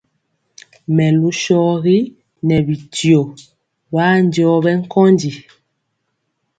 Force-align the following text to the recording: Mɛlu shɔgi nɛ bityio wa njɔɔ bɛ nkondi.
Mɛlu 0.95 1.29
shɔgi 1.41 1.97
nɛ 2.47 2.55
bityio 2.65 3.21
wa 3.93 4.03
njɔɔ 4.23 4.57
bɛ 4.63 4.71
nkondi. 4.81 5.31